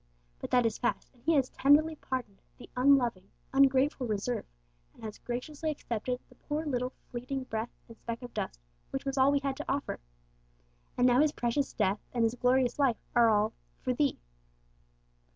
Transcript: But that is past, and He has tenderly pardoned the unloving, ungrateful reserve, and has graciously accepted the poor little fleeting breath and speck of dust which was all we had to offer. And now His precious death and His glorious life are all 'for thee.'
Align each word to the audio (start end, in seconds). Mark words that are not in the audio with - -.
But 0.39 0.49
that 0.49 0.65
is 0.65 0.79
past, 0.79 1.13
and 1.13 1.21
He 1.21 1.35
has 1.35 1.49
tenderly 1.49 1.95
pardoned 1.95 2.41
the 2.57 2.71
unloving, 2.75 3.29
ungrateful 3.53 4.07
reserve, 4.07 4.47
and 4.95 5.03
has 5.03 5.19
graciously 5.19 5.69
accepted 5.69 6.19
the 6.27 6.33
poor 6.33 6.65
little 6.65 6.91
fleeting 7.11 7.43
breath 7.43 7.69
and 7.87 7.95
speck 7.95 8.23
of 8.23 8.33
dust 8.33 8.59
which 8.89 9.05
was 9.05 9.15
all 9.19 9.31
we 9.31 9.41
had 9.41 9.55
to 9.57 9.71
offer. 9.71 9.99
And 10.97 11.05
now 11.05 11.19
His 11.21 11.31
precious 11.33 11.71
death 11.71 11.99
and 12.15 12.23
His 12.23 12.33
glorious 12.33 12.79
life 12.79 12.97
are 13.15 13.29
all 13.29 13.53
'for 13.83 13.93
thee.' 13.93 14.17